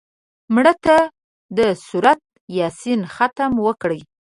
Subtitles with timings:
[0.53, 0.97] مړه ته
[1.57, 2.21] د سورت
[2.59, 3.99] یاسین ختم وکړه